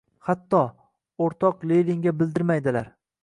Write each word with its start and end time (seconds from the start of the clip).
Hatto... 0.27 0.61
o‘rtoq 1.27 1.61
Leninga 1.73 2.17
bildirmaydilar. 2.23 2.93